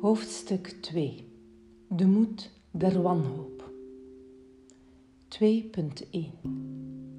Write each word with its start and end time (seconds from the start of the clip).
Hoofdstuk 0.00 0.66
2 0.80 1.28
De 1.88 2.06
moed 2.06 2.50
der 2.70 3.02
wanhoop 3.02 3.70
2.1 5.28 5.40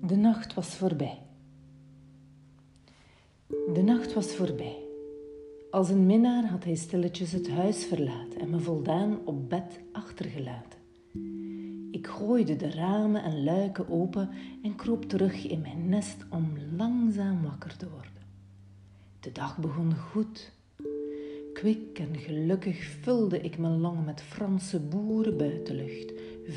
De 0.02 0.16
nacht 0.16 0.54
was 0.54 0.76
voorbij. 0.76 1.22
De 3.48 3.82
nacht 3.86 4.14
was 4.14 4.36
voorbij. 4.36 4.78
Als 5.72 5.90
een 5.90 6.06
minnaar 6.06 6.46
had 6.46 6.64
hij 6.64 6.76
stilletjes 6.76 7.32
het 7.32 7.50
huis 7.50 7.86
verlaten 7.86 8.40
en 8.40 8.50
me 8.50 8.60
voldaan 8.60 9.20
op 9.26 9.50
bed 9.50 9.80
achtergelaten. 9.92 10.80
Ik 11.92 12.08
gooide 12.08 12.56
de 12.56 12.70
ramen 12.70 13.24
en 13.24 13.44
luiken 13.44 13.90
open 13.90 14.30
en 14.64 14.76
kroop 14.76 15.06
terug 15.06 15.48
in 15.48 15.62
mijn 15.62 15.90
nest 15.90 16.26
om 16.30 16.54
langzaam 16.78 17.44
wakker 17.44 17.78
te 17.78 17.90
worden. 17.90 18.24
De 19.20 19.32
dag 19.32 19.58
begon 19.58 19.96
goed. 19.96 20.60
Kwik 21.62 22.00
en 22.00 22.18
gelukkig 22.18 22.84
vulde 22.84 23.42
ik 23.42 23.58
mijn 23.58 23.80
longen 23.80 24.04
met 24.04 24.22
Franse 24.22 24.80
boerenbuitenlucht, 24.80 26.14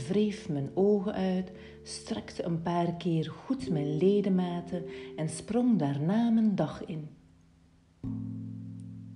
wreef 0.08 0.48
mijn 0.48 0.70
ogen 0.74 1.12
uit, 1.12 1.52
strekte 1.82 2.44
een 2.44 2.62
paar 2.62 2.94
keer 2.96 3.30
goed 3.30 3.70
mijn 3.70 3.96
ledematen 3.96 4.84
en 5.16 5.28
sprong 5.28 5.78
daarna 5.78 6.30
mijn 6.30 6.54
dag 6.54 6.84
in. 6.84 7.08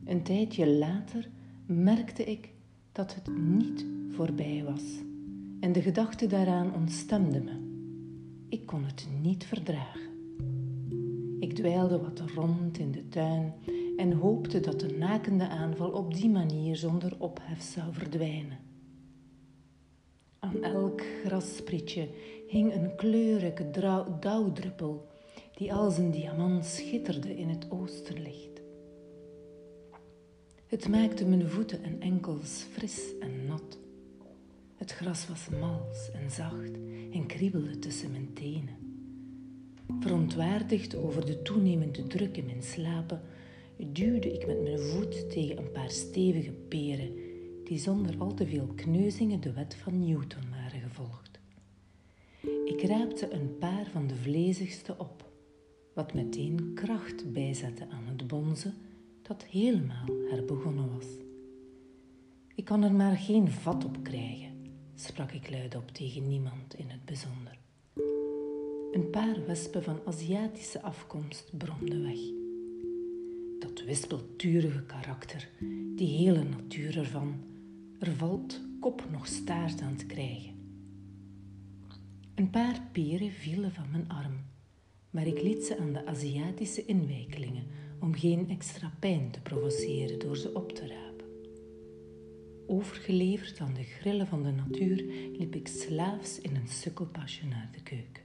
Een 0.04 0.22
tijdje 0.22 0.66
later 0.66 1.28
merkte 1.66 2.24
ik 2.24 2.52
dat 2.92 3.14
het 3.14 3.38
niet 3.38 3.84
voorbij 4.10 4.64
was 4.64 4.84
en 5.60 5.72
de 5.72 5.82
gedachte 5.82 6.26
daaraan 6.26 6.74
ontstemde 6.74 7.40
me. 7.40 7.52
Ik 8.48 8.66
kon 8.66 8.84
het 8.84 9.08
niet 9.22 9.44
verdragen. 9.44 10.10
Ik 11.40 11.54
dweilde 11.54 11.98
wat 12.00 12.22
rond 12.34 12.78
in 12.78 12.90
de 12.90 13.08
tuin 13.08 13.52
en 13.98 14.12
hoopte 14.12 14.60
dat 14.60 14.80
de 14.80 14.96
nakende 14.96 15.48
aanval 15.48 15.90
op 15.90 16.14
die 16.14 16.30
manier 16.30 16.76
zonder 16.76 17.12
ophef 17.18 17.62
zou 17.62 17.92
verdwijnen. 17.92 18.58
Aan 20.38 20.62
elk 20.62 21.02
grassprietje 21.24 22.08
hing 22.48 22.74
een 22.74 22.96
kleurrijke 22.96 23.70
dauwdruppel 24.20 25.06
die 25.54 25.74
als 25.74 25.98
een 25.98 26.10
diamant 26.10 26.64
schitterde 26.64 27.36
in 27.36 27.48
het 27.48 27.70
oosterlicht. 27.70 28.60
Het 30.66 30.88
maakte 30.88 31.26
mijn 31.26 31.48
voeten 31.48 31.82
en 31.82 32.00
enkels 32.00 32.66
fris 32.72 33.00
en 33.20 33.46
nat. 33.46 33.78
Het 34.76 34.92
gras 34.92 35.28
was 35.28 35.48
mals 35.60 36.10
en 36.12 36.30
zacht 36.30 36.72
en 37.12 37.26
kriebelde 37.26 37.78
tussen 37.78 38.10
mijn 38.10 38.32
tenen. 38.32 38.76
Verontwaardigd 40.00 40.96
over 40.96 41.26
de 41.26 41.42
toenemende 41.42 42.06
druk 42.06 42.36
in 42.36 42.46
mijn 42.46 42.62
slapen, 42.62 43.20
duwde 43.86 44.32
ik 44.32 44.46
met 44.46 44.62
mijn 44.62 44.78
voet 44.78 45.30
tegen 45.30 45.58
een 45.58 45.72
paar 45.72 45.90
stevige 45.90 46.52
peren, 46.52 47.12
die 47.64 47.78
zonder 47.78 48.14
al 48.18 48.34
te 48.34 48.46
veel 48.46 48.66
kneuzingen 48.74 49.40
de 49.40 49.52
wet 49.52 49.74
van 49.74 49.98
Newton 49.98 50.50
waren 50.50 50.80
gevolgd. 50.80 51.40
Ik 52.64 52.82
raapte 52.82 53.32
een 53.32 53.58
paar 53.58 53.86
van 53.92 54.06
de 54.06 54.16
vlezigste 54.16 54.94
op, 54.98 55.30
wat 55.94 56.14
meteen 56.14 56.70
kracht 56.74 57.32
bijzette 57.32 57.86
aan 57.90 58.06
het 58.06 58.26
bonzen 58.26 58.74
dat 59.22 59.44
helemaal 59.44 60.06
herbegonnen 60.30 60.94
was. 60.94 61.06
Ik 62.54 62.64
kan 62.64 62.82
er 62.82 62.92
maar 62.92 63.16
geen 63.16 63.48
vat 63.50 63.84
op 63.84 64.02
krijgen, 64.02 64.52
sprak 64.94 65.32
ik 65.32 65.50
luidop 65.50 65.90
tegen 65.90 66.28
niemand 66.28 66.74
in 66.74 66.88
het 66.88 67.04
bijzonder. 67.04 67.58
Een 68.92 69.10
paar 69.10 69.46
wespen 69.46 69.82
van 69.82 70.00
Aziatische 70.04 70.82
afkomst 70.82 71.50
bromden 71.58 72.02
weg. 72.02 72.37
Dat 73.58 73.84
wispelturige 73.84 74.82
karakter, 74.82 75.48
die 75.94 76.16
hele 76.16 76.42
natuur 76.42 76.98
ervan, 76.98 77.44
er 77.98 78.12
valt 78.12 78.60
kop 78.80 79.10
nog 79.10 79.26
staart 79.26 79.80
aan 79.80 79.96
te 79.96 80.06
krijgen. 80.06 80.54
Een 82.34 82.50
paar 82.50 82.82
peren 82.92 83.32
vielen 83.32 83.72
van 83.72 83.90
mijn 83.90 84.08
arm, 84.08 84.44
maar 85.10 85.26
ik 85.26 85.42
liet 85.42 85.64
ze 85.64 85.78
aan 85.78 85.92
de 85.92 86.06
Aziatische 86.06 86.84
inwijkelingen 86.84 87.66
om 88.00 88.14
geen 88.14 88.50
extra 88.50 88.92
pijn 88.98 89.30
te 89.30 89.40
provoceren 89.40 90.18
door 90.18 90.36
ze 90.36 90.54
op 90.54 90.72
te 90.72 90.86
rapen. 90.86 91.26
Overgeleverd 92.66 93.60
aan 93.60 93.74
de 93.74 93.84
grillen 93.84 94.26
van 94.26 94.42
de 94.42 94.50
natuur 94.50 94.96
liep 95.38 95.54
ik 95.54 95.68
slaafs 95.68 96.40
in 96.40 96.56
een 96.56 96.68
sukkelpasje 96.68 97.46
naar 97.46 97.68
de 97.72 97.82
keuken. 97.82 98.22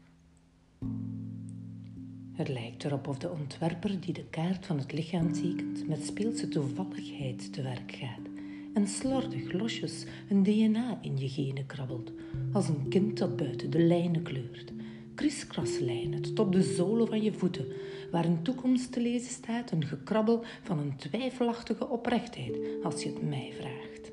Het 2.33 2.47
lijkt 2.47 2.83
erop 2.83 3.07
of 3.07 3.17
de 3.17 3.31
ontwerper 3.31 3.99
die 3.99 4.13
de 4.13 4.25
kaart 4.29 4.65
van 4.65 4.77
het 4.77 4.91
lichaam 4.91 5.33
tekent 5.33 5.87
met 5.87 6.05
speelse 6.05 6.47
toevalligheid 6.47 7.53
te 7.53 7.61
werk 7.61 7.91
gaat 7.91 8.31
en 8.73 8.87
slordig 8.87 9.51
losjes 9.51 10.05
een 10.29 10.43
DNA 10.43 10.99
in 11.01 11.17
je 11.17 11.29
genen 11.29 11.65
krabbelt, 11.65 12.11
als 12.53 12.67
een 12.67 12.87
kind 12.89 13.17
dat 13.17 13.35
buiten 13.35 13.69
de 13.69 13.79
lijnen 13.79 14.21
kleurt. 14.21 14.71
Kriskraslijnen 15.15 16.21
tot 16.21 16.39
op 16.39 16.51
de 16.51 16.61
zolen 16.61 17.07
van 17.07 17.21
je 17.21 17.33
voeten, 17.33 17.65
waar 18.11 18.25
een 18.25 18.41
toekomst 18.41 18.91
te 18.91 19.01
lezen 19.01 19.31
staat, 19.31 19.71
een 19.71 19.85
gekrabbel 19.85 20.43
van 20.63 20.79
een 20.79 20.95
twijfelachtige 20.95 21.89
oprechtheid, 21.89 22.57
als 22.83 23.03
je 23.03 23.09
het 23.09 23.29
mij 23.29 23.53
vraagt. 23.59 24.11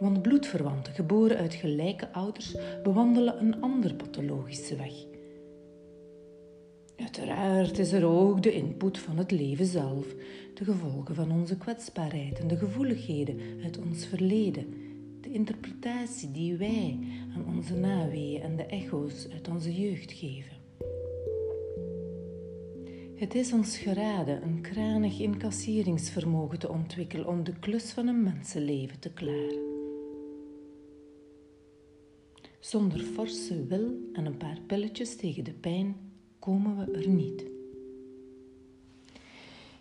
Want 0.00 0.22
bloedverwanten, 0.22 0.92
geboren 0.94 1.36
uit 1.36 1.54
gelijke 1.54 2.12
ouders, 2.12 2.54
bewandelen 2.82 3.40
een 3.40 3.60
ander 3.60 3.94
pathologische 3.94 4.76
weg– 4.76 4.92
Uiteraard 6.98 7.78
is 7.78 7.92
er 7.92 8.04
ook 8.04 8.42
de 8.42 8.52
input 8.52 8.98
van 8.98 9.18
het 9.18 9.30
leven 9.30 9.66
zelf, 9.66 10.06
de 10.54 10.64
gevolgen 10.64 11.14
van 11.14 11.32
onze 11.32 11.56
kwetsbaarheid 11.56 12.38
en 12.38 12.48
de 12.48 12.56
gevoeligheden 12.56 13.40
uit 13.62 13.78
ons 13.78 14.06
verleden, 14.06 14.66
de 15.20 15.32
interpretatie 15.32 16.30
die 16.30 16.56
wij 16.56 16.98
aan 17.34 17.56
onze 17.56 17.74
naweeën 17.74 18.42
en 18.42 18.56
de 18.56 18.66
echo's 18.66 19.28
uit 19.32 19.48
onze 19.48 19.80
jeugd 19.80 20.12
geven. 20.12 20.56
Het 23.14 23.34
is 23.34 23.52
ons 23.52 23.78
geraden 23.78 24.42
een 24.42 24.60
kranig 24.60 25.20
incasseringsvermogen 25.20 26.58
te 26.58 26.68
ontwikkelen 26.68 27.26
om 27.26 27.44
de 27.44 27.58
klus 27.58 27.92
van 27.92 28.06
een 28.06 28.22
mensenleven 28.22 28.98
te 28.98 29.12
klaren. 29.12 29.66
Zonder 32.58 33.00
forse 33.00 33.66
wil 33.66 34.10
en 34.12 34.26
een 34.26 34.36
paar 34.36 34.60
pilletjes 34.66 35.16
tegen 35.16 35.44
de 35.44 35.52
pijn 35.52 36.07
komen 36.48 36.76
we 36.76 36.92
er 36.92 37.08
niet. 37.08 37.46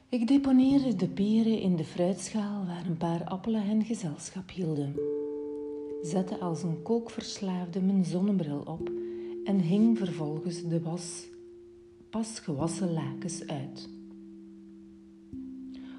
Ik 0.09 0.27
deponeerde 0.27 0.95
de 0.95 1.07
peren 1.07 1.59
in 1.59 1.75
de 1.75 1.83
fruitschaal 1.83 2.65
waar 2.65 2.85
een 2.85 2.97
paar 2.97 3.23
appelen 3.23 3.63
hen 3.63 3.83
gezelschap 3.83 4.49
hielden. 4.49 4.95
Zette 6.01 6.39
als 6.39 6.63
een 6.63 6.81
kookverslaafde 6.81 7.81
mijn 7.81 8.05
zonnebril 8.05 8.59
op 8.59 8.91
en 9.43 9.59
hing 9.59 9.97
vervolgens 9.97 10.67
de 10.67 10.81
was, 10.81 11.27
pas 12.09 12.39
gewassen 12.39 12.93
lakens 12.93 13.47
uit. 13.47 13.89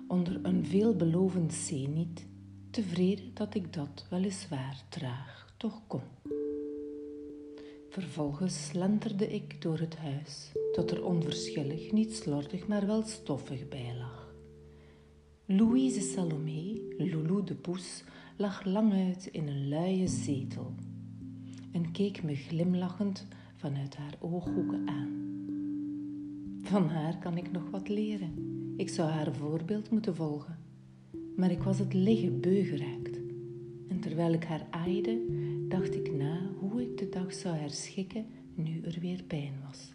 Onder 0.09 0.41
een 0.43 0.65
veelbelovend 0.65 1.53
zeniet, 1.53 2.27
tevreden 2.71 3.31
dat 3.35 3.55
ik 3.55 3.73
dat 3.73 4.07
weliswaar 4.11 4.85
traag 4.89 5.55
toch 5.57 5.83
kon. 5.87 6.38
Vervolgens 7.89 8.67
slenterde 8.67 9.35
ik 9.35 9.63
door 9.63 9.79
het 9.79 9.97
huis, 9.97 10.53
tot 10.73 10.91
er 10.91 11.05
onverschillig, 11.05 11.93
niet 11.93 12.15
slordig, 12.15 12.67
maar 12.67 12.87
wel 12.87 13.03
stoffig 13.03 13.69
bij 13.69 13.95
lag. 13.99 14.35
Louise 15.45 16.01
Salomé, 16.01 16.81
Loulou 16.99 17.45
de 17.45 17.55
Poes, 17.55 18.05
lag 18.37 18.65
lang 18.65 18.93
uit 18.93 19.27
in 19.27 19.49
een 19.49 19.69
luie 19.69 20.09
zetel 20.09 20.75
en 21.73 21.91
keek 21.93 22.23
me 22.23 22.35
glimlachend 22.35 23.27
vanuit 23.57 23.97
haar 23.97 24.15
ooghoeken 24.19 24.89
aan. 24.89 25.27
Van 26.63 26.89
haar 26.89 27.19
kan 27.19 27.37
ik 27.37 27.53
nog 27.53 27.71
wat 27.71 27.89
leren. 27.89 28.33
Ik 28.77 28.89
zou 28.89 29.11
haar 29.11 29.35
voorbeeld 29.35 29.91
moeten 29.91 30.15
volgen. 30.15 30.59
Maar 31.37 31.51
ik 31.51 31.63
was 31.63 31.79
het 31.79 31.95
liggen 31.95 32.41
beu 32.41 32.65
geraakt. 32.65 33.19
En 33.89 34.01
terwijl 34.01 34.33
ik 34.33 34.45
haar 34.45 34.67
aaide, 34.71 35.21
dacht 35.69 35.95
ik 35.95 36.13
na 36.13 36.48
de 36.99 37.09
dag 37.09 37.33
zou 37.33 37.57
herschikken 37.57 38.27
nu 38.55 38.83
er 38.83 39.01
weer 39.01 39.23
pijn 39.23 39.55
was. 39.69 39.93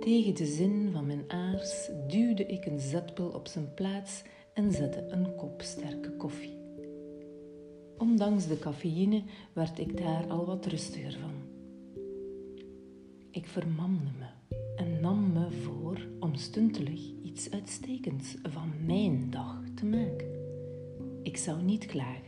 Tegen 0.00 0.34
de 0.34 0.46
zin 0.46 0.90
van 0.92 1.06
mijn 1.06 1.24
aars 1.30 1.90
duwde 2.08 2.46
ik 2.46 2.64
een 2.64 2.80
zetpel 2.80 3.28
op 3.28 3.46
zijn 3.46 3.74
plaats 3.74 4.22
en 4.54 4.72
zette 4.72 5.06
een 5.08 5.34
kop 5.34 5.62
sterke 5.62 6.16
koffie. 6.16 6.56
Ondanks 7.96 8.46
de 8.46 8.58
cafeïne 8.58 9.22
werd 9.52 9.78
ik 9.78 9.96
daar 9.96 10.26
al 10.26 10.46
wat 10.46 10.66
rustiger 10.66 11.18
van. 11.20 11.34
Ik 13.30 13.46
vermamde 13.46 14.10
me 14.18 14.56
en 14.76 15.00
nam 15.00 15.32
me 15.32 15.50
voor 15.50 16.06
om 16.20 16.34
stuntelig 16.34 17.12
iets 17.22 17.50
uitstekends 17.50 18.34
van 18.42 18.72
mijn 18.86 19.30
dag 19.30 19.62
te 19.74 19.84
maken. 19.84 20.28
Ik 21.22 21.36
zou 21.36 21.62
niet 21.62 21.86
klagen 21.86 22.27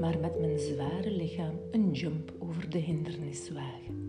maar 0.00 0.18
met 0.18 0.40
mijn 0.40 0.58
zware 0.58 1.10
lichaam 1.10 1.54
een 1.70 1.92
jump 1.92 2.32
over 2.38 2.70
de 2.70 2.78
hindernis 2.78 3.50
wagen. 3.50 4.06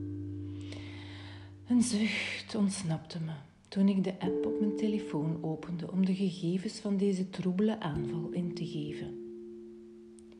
Een 1.68 1.82
zucht 1.82 2.56
ontsnapte 2.56 3.20
me 3.20 3.34
toen 3.68 3.88
ik 3.88 4.04
de 4.04 4.20
app 4.20 4.46
op 4.46 4.60
mijn 4.60 4.76
telefoon 4.76 5.44
opende 5.44 5.92
om 5.92 6.06
de 6.06 6.16
gegevens 6.16 6.80
van 6.80 6.98
deze 6.98 7.30
troebele 7.30 7.80
aanval 7.80 8.30
in 8.32 8.54
te 8.54 8.66
geven. 8.66 9.20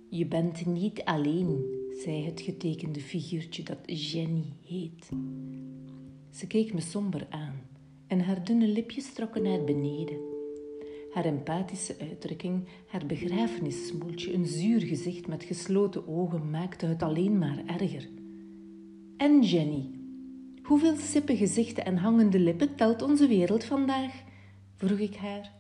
Je 0.10 0.26
bent 0.26 0.66
niet 0.66 1.04
alleen, 1.04 1.66
zei 2.04 2.26
het 2.26 2.42
getekende 2.42 3.00
figuurtje 3.00 3.64
dat 3.64 4.12
Jenny 4.12 4.46
heet. 4.66 5.10
Ze 6.30 6.48
keek 6.48 6.74
me 6.74 6.82
somber 6.82 7.28
aan 7.30 7.62
en 8.08 8.20
haar 8.20 8.44
dunne 8.44 8.68
lipjes 8.68 9.14
trokken 9.14 9.44
naar 9.44 9.64
beneden. 9.64 10.29
Haar 11.12 11.26
empathische 11.26 11.96
uitdrukking, 12.00 12.68
haar 12.88 13.06
begrafenissmoeltje, 13.06 14.34
een 14.34 14.46
zuur 14.46 14.82
gezicht 14.82 15.28
met 15.28 15.44
gesloten 15.44 16.08
ogen 16.08 16.50
maakte 16.50 16.86
het 16.86 17.04
alleen 17.04 17.38
maar 17.38 17.64
erger. 17.66 18.10
En 19.18 19.42
Jenny, 19.42 19.90
hoeveel 20.64 20.96
sippe 20.96 21.38
gezichten 21.38 21.86
en 21.86 21.98
hangende 21.98 22.40
lippen 22.40 22.76
telt 22.76 23.02
onze 23.02 23.28
wereld 23.28 23.64
vandaag? 23.64 24.24
vroeg 24.76 25.00
ik 25.00 25.16
haar. 25.16 25.52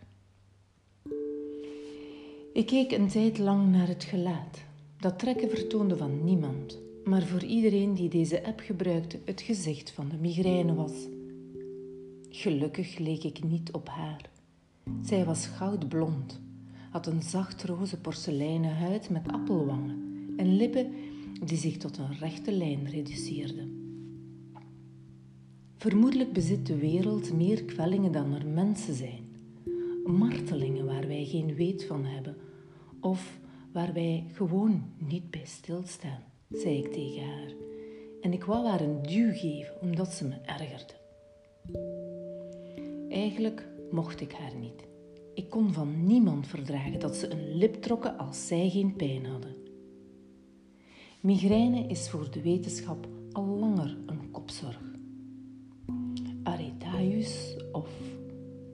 Ik 2.54 2.66
keek 2.66 2.92
een 2.92 3.08
tijd 3.08 3.38
lang 3.38 3.72
naar 3.72 3.88
het 3.88 4.04
gelaat. 4.04 4.64
Dat 5.00 5.20
trekken 5.20 5.50
vertoonde 5.50 5.98
van 5.98 6.24
niemand, 6.24 6.80
maar 7.04 7.22
voor 7.22 7.44
iedereen 7.44 7.94
die 7.94 8.10
deze 8.10 8.44
app 8.44 8.60
gebruikte 8.60 9.20
het 9.26 9.42
gezicht 9.42 9.92
van 9.92 10.10
de 10.10 10.18
migraine 10.18 10.74
was. 10.74 11.08
Gelukkig 12.30 12.98
leek 12.98 13.24
ik 13.24 13.44
niet 13.44 13.72
op 13.72 13.90
haar. 13.90 14.30
Zij 15.02 15.26
was 15.26 15.46
goudblond, 15.46 16.40
had 16.90 17.08
een 17.08 17.22
zacht 17.22 17.64
roze 17.64 18.00
porseleinen 18.00 18.76
huid 18.76 19.10
met 19.10 19.28
appelwangen 19.28 20.34
en 20.38 20.56
lippen 20.56 20.94
die 21.46 21.58
zich 21.58 21.78
tot 21.78 21.98
een 21.98 22.18
rechte 22.20 22.52
lijn 22.52 22.90
reduceerden. 22.90 23.80
Vermoedelijk 25.78 26.34
bezit 26.34 26.66
de 26.66 26.78
wereld 26.78 27.34
meer 27.34 27.64
kwellingen 27.64 28.12
dan 28.12 28.34
er 28.34 28.48
mensen 28.48 28.94
zijn. 28.94 29.28
Martelingen 30.06 30.86
waar 30.86 31.08
wij 31.08 31.26
geen 31.26 31.56
weet 31.56 31.86
van 31.86 32.06
hebben 32.06 32.36
of 33.00 33.40
waar 33.72 33.94
wij 33.94 34.26
gewoon 34.34 34.84
niet 34.98 35.32
bij 35.32 35.46
stilstaan, 35.46 36.24
zei 36.50 36.78
ik 36.78 36.92
tegen 36.94 37.24
haar. 37.24 37.54
En 38.22 38.34
ik 38.34 38.44
wou 38.44 38.68
haar 38.68 38.82
een 38.82 39.02
duw 39.02 39.32
geven 39.34 39.82
omdat 39.82 40.14
ze 40.14 40.28
me 40.28 40.36
ergerde. 40.36 40.94
Eigenlijk 43.10 43.68
mocht 43.92 44.22
ik 44.22 44.32
haar 44.32 44.56
niet. 44.56 44.88
Ik 45.34 45.50
kon 45.50 45.74
van 45.74 46.06
niemand 46.06 46.48
verdragen 46.48 47.00
dat 47.00 47.16
ze 47.16 47.32
een 47.32 47.56
lip 47.56 47.74
trokken 47.74 48.18
als 48.18 48.48
zij 48.48 48.70
geen 48.70 48.96
pijn 48.96 49.26
hadden. 49.26 49.56
Migraine 51.22 51.88
is 51.88 52.10
voor 52.10 52.32
de 52.32 52.42
wetenschap 52.42 53.08
al 53.32 53.46
langer 53.46 53.98
een 54.06 54.32
kopzorg. 54.32 54.82
Aretaius 56.44 57.56
of 57.72 57.90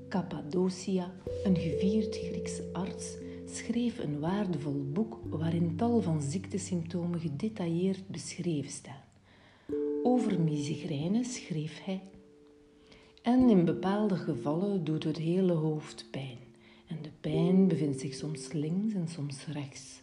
Cappadocia, 0.10 1.12
een 1.44 1.58
gevierd 1.58 2.16
Grieks 2.18 2.62
arts, 2.74 3.18
schreef 3.46 4.00
een 4.00 4.20
waardevol 4.20 4.86
boek 4.94 5.20
waarin 5.30 5.76
tal 5.76 6.02
van 6.02 6.22
ziektesymptomen 6.22 7.20
gedetailleerd 7.20 8.08
beschreven 8.08 8.72
staan. 8.72 9.04
Over 10.04 10.40
migraine 10.42 11.24
schreef 11.24 11.84
hij 11.84 12.02
en 13.26 13.50
in 13.50 13.66
bepaalde 13.66 14.16
gevallen 14.16 14.84
doet 14.84 15.04
het 15.04 15.18
hele 15.18 15.54
hoofd 15.54 16.06
pijn. 16.12 16.38
En 16.88 16.98
de 17.02 17.10
pijn 17.22 17.68
bevindt 17.68 18.00
zich 18.00 18.14
soms 18.14 18.52
links 18.52 18.94
en 18.94 19.08
soms 19.08 19.46
rechts, 19.46 20.02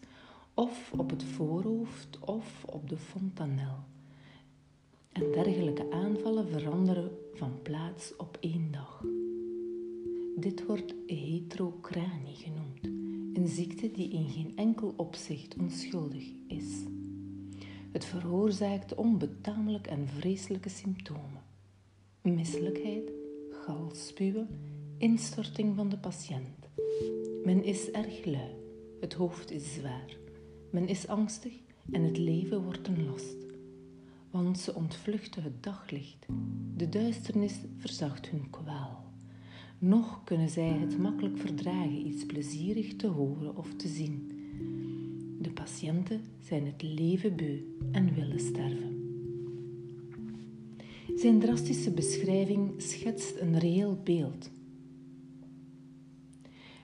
of 0.55 0.93
op 0.97 1.11
het 1.11 1.25
voorhoofd 1.25 2.19
of 2.21 2.65
op 2.65 2.89
de 2.89 2.97
fontanel. 2.97 3.77
En 5.13 5.33
dergelijke 5.33 5.91
aanvallen 5.91 6.49
veranderen 6.49 7.11
van 7.35 7.63
plaats 7.63 8.17
op 8.17 8.39
één 8.41 8.69
dag. 8.71 9.05
Dit 10.37 10.67
wordt 10.67 10.95
heterocranie 11.07 12.37
genoemd, 12.37 12.85
een 13.37 13.49
ziekte 13.49 13.91
die 13.91 14.11
in 14.11 14.29
geen 14.29 14.53
enkel 14.57 14.95
opzicht 14.97 15.57
onschuldig 15.61 16.25
is. 16.47 16.85
Het 17.93 18.05
veroorzaakt 18.05 18.95
onbetamelijk 18.95 19.87
en 19.87 20.09
vreselijke 20.09 20.69
symptomen 20.69 21.51
misselijkheid, 22.23 23.11
galspuwen, 23.51 24.49
instorting 24.99 25.77
van 25.77 25.89
de 25.89 25.99
patiënt. 25.99 26.69
Men 27.45 27.65
is 27.65 27.91
erg 27.91 28.25
lui, 28.25 28.51
het 29.01 29.13
hoofd 29.13 29.51
is 29.51 29.75
zwaar, 29.75 30.17
men 30.71 30.89
is 30.89 31.07
angstig 31.07 31.53
en 31.91 32.03
het 32.03 32.19
leven 32.19 32.63
wordt 32.63 32.89
een 32.89 33.05
last. 33.05 33.37
Want 34.31 34.59
ze 34.59 34.75
ontvluchten 34.75 35.43
het 35.43 35.63
daglicht, 35.63 36.27
de 36.77 36.89
duisternis 36.89 37.55
verzacht 37.77 38.29
hun 38.29 38.51
kwaal. 38.51 39.05
Nog 39.79 40.25
kunnen 40.25 40.49
zij 40.49 40.69
het 40.69 40.99
makkelijk 40.99 41.39
verdragen 41.39 42.07
iets 42.07 42.27
plezierig 42.27 42.97
te 42.97 43.07
horen 43.07 43.57
of 43.57 43.75
te 43.75 43.89
zien. 43.89 44.33
De 45.41 45.51
patiënten 45.51 46.21
zijn 46.41 46.67
het 46.67 46.83
leven 46.83 47.37
beu 47.37 47.61
en 47.93 48.15
willen 48.15 48.41
sterven. 48.41 49.02
Zijn 51.17 51.41
drastische 51.41 51.91
beschrijving 51.91 52.83
schetst 52.83 53.41
een 53.41 53.59
reëel 53.59 53.99
beeld. 54.05 54.51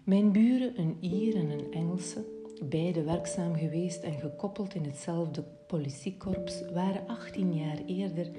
Mijn 0.05 0.33
buren, 0.33 0.81
een 0.81 0.97
Ier 1.01 1.37
en 1.37 1.51
een 1.51 1.73
Engelse, 1.73 2.25
beide 2.65 3.03
werkzaam 3.03 3.55
geweest 3.55 4.03
en 4.03 4.21
gekoppeld 4.21 4.75
in 4.75 4.85
hetzelfde 4.85 5.45
politiekorps, 5.67 6.63
waren 6.73 7.07
18 7.07 7.55
jaar 7.55 7.79
eerder 7.87 8.31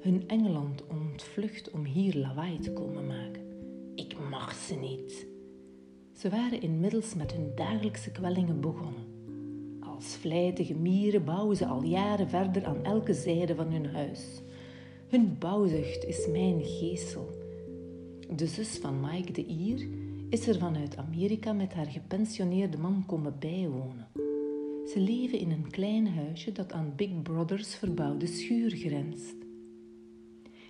hun 0.00 0.24
Engeland 0.26 0.86
ontvlucht 0.86 1.70
om 1.70 1.84
hier 1.84 2.14
lawaai 2.14 2.58
te 2.58 2.72
komen 2.72 3.06
maken. 3.06 3.42
Ik 3.94 4.16
mag 4.30 4.54
ze 4.54 4.74
niet. 4.74 5.26
Ze 6.12 6.30
waren 6.30 6.62
inmiddels 6.62 7.14
met 7.14 7.32
hun 7.32 7.52
dagelijkse 7.54 8.10
kwellingen 8.10 8.60
begonnen. 8.60 9.04
Als 9.80 10.16
vlijtige 10.16 10.74
mieren 10.74 11.24
bouwen 11.24 11.56
ze 11.56 11.66
al 11.66 11.82
jaren 11.82 12.28
verder 12.28 12.64
aan 12.64 12.84
elke 12.84 13.14
zijde 13.14 13.54
van 13.54 13.72
hun 13.72 13.86
huis. 13.86 14.42
Hun 15.12 15.36
bouwzucht 15.38 16.04
is 16.04 16.26
mijn 16.26 16.60
geestel. 16.64 17.28
De 18.36 18.46
zus 18.46 18.78
van 18.78 19.00
Mike 19.00 19.32
de 19.32 19.44
Ier 19.46 19.88
is 20.28 20.48
er 20.48 20.58
vanuit 20.58 20.96
Amerika 20.96 21.52
met 21.52 21.72
haar 21.72 21.86
gepensioneerde 21.86 22.78
man 22.78 23.04
komen 23.06 23.36
bijwonen. 23.38 24.08
Ze 24.86 24.94
leven 24.96 25.38
in 25.38 25.50
een 25.50 25.70
klein 25.70 26.06
huisje 26.06 26.52
dat 26.52 26.72
aan 26.72 26.92
Big 26.96 27.22
Brother's 27.22 27.74
verbouwde 27.74 28.26
schuur 28.26 28.70
grenst. 28.70 29.34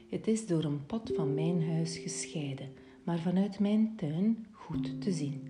Het 0.09 0.27
is 0.27 0.47
door 0.47 0.65
een 0.65 0.87
pad 0.87 1.13
van 1.15 1.35
mijn 1.35 1.63
huis 1.63 1.99
gescheiden, 1.99 2.69
maar 3.05 3.19
vanuit 3.19 3.59
mijn 3.59 3.93
tuin 3.97 4.47
goed 4.51 5.01
te 5.01 5.13
zien. 5.13 5.41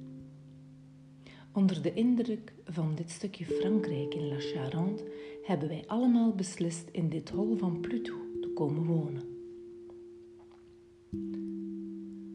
Onder 1.52 1.82
de 1.82 1.94
indruk 1.94 2.52
van 2.64 2.94
dit 2.94 3.10
stukje 3.10 3.44
Frankrijk 3.44 4.14
in 4.14 4.28
La 4.28 4.38
Charente 4.38 5.12
hebben 5.42 5.68
wij 5.68 5.84
allemaal 5.86 6.34
beslist 6.34 6.88
in 6.90 7.08
dit 7.08 7.30
hol 7.30 7.56
van 7.56 7.80
Pluto 7.80 8.21
komen 8.54 8.84
wonen. 8.84 9.32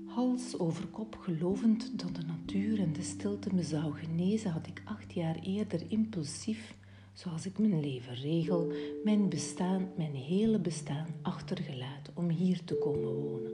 Hals 0.06 0.60
over 0.60 0.88
kop 0.88 1.16
gelovend 1.16 2.00
dat 2.00 2.16
de 2.16 2.22
natuur 2.22 2.80
en 2.80 2.94
de 2.94 3.02
stilte 3.02 3.54
me 3.54 3.64
zou 3.64 3.94
genezen, 3.94 4.52
had 4.52 4.68
ik 4.68 4.82
acht 4.86 5.14
jaar 5.14 5.40
eerder 5.44 5.82
impulsief, 5.88 6.78
zoals 7.14 7.46
ik 7.46 7.60
mijn 7.60 7.80
leven 7.80 8.16
regel, 8.16 8.72
mijn 9.04 9.30
bestaan, 9.30 9.90
mijn 9.98 10.14
hele 10.14 10.60
bestaan 10.60 11.08
achtergelaten 11.22 12.14
om 12.16 12.30
hier 12.30 12.64
te 12.64 12.76
komen 12.76 13.14
wonen. 13.14 13.52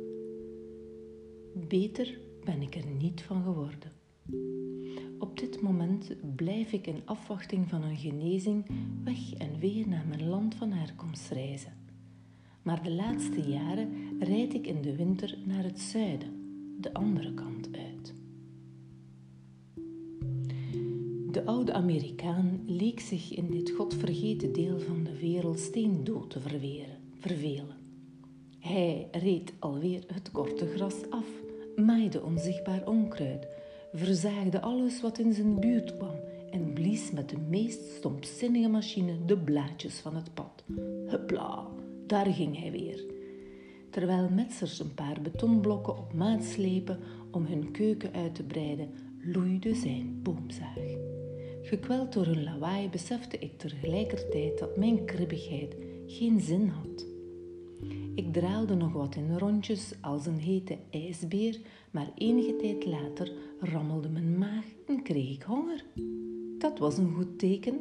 Beter 1.68 2.20
ben 2.44 2.62
ik 2.62 2.76
er 2.76 2.86
niet 2.86 3.22
van 3.22 3.44
geworden. 3.44 3.92
Op 5.20 5.40
dit 5.40 5.62
moment 5.62 6.16
blijf 6.36 6.72
ik 6.72 6.88
in 6.88 7.02
afwachting 7.06 7.70
van 7.70 7.84
een 7.84 7.98
genezing 7.98 8.66
weg 9.04 9.34
en 9.34 9.60
weer 9.60 9.88
naar 9.88 10.06
mijn 10.08 10.28
land 10.28 10.56
van 10.56 10.72
herkomst 10.72 11.30
reizen 11.30 11.83
maar 12.64 12.84
de 12.84 12.92
laatste 12.92 13.42
jaren 13.42 13.90
rijd 14.20 14.54
ik 14.54 14.68
in 14.68 14.82
de 14.82 14.96
winter 14.96 15.38
naar 15.46 15.64
het 15.64 15.80
zuiden, 15.80 16.30
de 16.80 16.94
andere 16.94 17.34
kant 17.34 17.70
uit. 17.72 18.14
De 21.32 21.46
oude 21.46 21.74
Amerikaan 21.74 22.64
leek 22.66 23.00
zich 23.00 23.34
in 23.34 23.50
dit 23.50 23.70
godvergeten 23.72 24.54
deel 24.54 24.80
van 24.80 25.04
de 25.04 25.20
wereld 25.20 25.60
steendood 25.60 26.30
te 26.30 26.40
vervelen. 27.20 27.78
Hij 28.60 29.08
reed 29.12 29.54
alweer 29.60 30.04
het 30.14 30.32
korte 30.32 30.66
gras 30.68 31.10
af, 31.10 31.28
maaide 31.76 32.24
onzichtbaar 32.24 32.88
onkruid, 32.88 33.48
verzaagde 33.94 34.62
alles 34.62 35.02
wat 35.02 35.18
in 35.20 35.34
zijn 35.34 35.60
buurt 35.60 35.98
kwam 35.98 36.16
en 36.52 36.74
blies 36.74 37.12
met 37.12 37.30
de 37.30 37.38
meest 37.50 37.82
stompzinnige 37.98 38.70
machine 38.70 39.26
de 39.26 39.38
blaadjes 39.38 40.00
van 40.00 40.16
het 40.16 40.34
pad. 40.34 40.64
Hupla! 41.08 41.83
Daar 42.14 42.34
ging 42.34 42.60
hij 42.60 42.72
weer. 42.72 43.06
Terwijl 43.90 44.30
metsers 44.30 44.80
een 44.80 44.94
paar 44.94 45.22
betonblokken 45.22 45.98
op 45.98 46.14
maat 46.14 46.44
slepen 46.44 47.00
om 47.32 47.46
hun 47.46 47.72
keuken 47.72 48.14
uit 48.14 48.36
te 48.36 48.44
breiden, 48.44 48.90
loeide 49.22 49.76
zijn 49.76 50.20
boomzaag. 50.24 50.78
Gekweld 51.62 52.14
door 52.14 52.26
hun 52.26 52.44
lawaai 52.44 52.90
besefte 52.90 53.38
ik 53.38 53.58
tegelijkertijd 53.58 54.60
dat 54.60 54.78
mijn 54.78 55.06
kribbigheid 55.06 55.76
geen 56.08 56.42
zin 56.42 56.68
had. 56.68 57.06
Ik 58.16 58.34
draalde 58.34 58.76
nog 58.76 58.94
wat 58.94 59.16
in 59.16 59.38
rondjes 59.38 59.94
als 60.02 60.26
een 60.26 60.40
hete 60.40 60.78
ijsbeer, 60.90 61.60
maar 61.92 62.12
enige 62.16 62.56
tijd 62.56 62.86
later 62.86 63.32
rammelde 63.60 64.10
mijn 64.10 64.38
maag 64.38 64.66
en 64.88 65.04
kreeg 65.04 65.34
ik 65.34 65.44
honger. 65.44 65.86
Dat 66.58 66.80
was 66.80 66.98
een 66.98 67.14
goed 67.14 67.40
teken. 67.40 67.80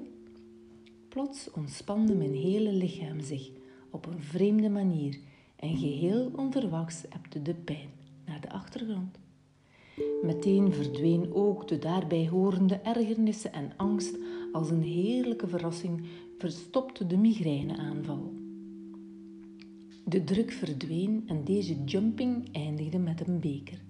Plots 1.08 1.50
ontspande 1.50 2.14
mijn 2.14 2.34
hele 2.34 2.72
lichaam 2.72 3.20
zich 3.20 3.60
op 3.92 4.06
een 4.06 4.20
vreemde 4.20 4.70
manier 4.70 5.18
en 5.56 5.76
geheel 5.76 6.30
onverwachts 6.36 7.04
ebde 7.08 7.42
de 7.42 7.54
pijn 7.54 7.90
naar 8.26 8.40
de 8.40 8.50
achtergrond. 8.50 9.18
Meteen 10.22 10.72
verdween 10.72 11.34
ook 11.34 11.68
de 11.68 11.78
daarbij 11.78 12.28
horende 12.28 12.74
ergernissen 12.74 13.52
en 13.52 13.72
angst 13.76 14.18
als 14.52 14.70
een 14.70 14.82
heerlijke 14.82 15.48
verrassing 15.48 16.06
verstopte 16.38 17.06
de 17.06 17.16
migraineaanval. 17.16 18.32
De 20.04 20.24
druk 20.24 20.50
verdween 20.50 21.24
en 21.26 21.44
deze 21.44 21.84
jumping 21.84 22.48
eindigde 22.52 22.98
met 22.98 23.28
een 23.28 23.40
beker. 23.40 23.82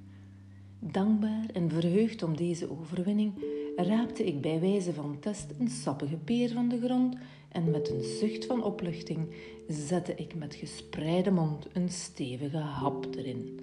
Dankbaar 0.91 1.47
en 1.53 1.71
verheugd 1.71 2.23
om 2.23 2.37
deze 2.37 2.71
overwinning 2.71 3.33
raapte 3.77 4.25
ik 4.25 4.41
bij 4.41 4.61
wijze 4.61 4.93
van 4.93 5.19
test 5.21 5.55
een 5.59 5.69
sappige 5.69 6.17
peer 6.17 6.51
van 6.51 6.69
de 6.69 6.81
grond 6.85 7.17
en 7.49 7.71
met 7.71 7.91
een 7.91 8.03
zucht 8.03 8.47
van 8.47 8.65
opluchting 8.65 9.35
zette 9.69 10.15
ik 10.15 10.35
met 10.35 10.55
gespreide 10.55 11.31
mond 11.31 11.67
een 11.73 11.89
stevige 11.89 12.57
hap 12.57 13.07
erin. 13.17 13.61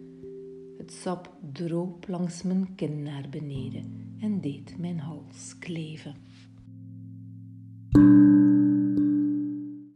Het 0.77 0.91
sap 0.91 1.33
droop 1.53 2.07
langs 2.07 2.43
mijn 2.43 2.75
kin 2.75 3.03
naar 3.03 3.25
beneden 3.29 4.15
en 4.21 4.41
deed 4.41 4.77
mijn 4.77 4.99
hals 4.99 5.57
kleven. 5.59 6.15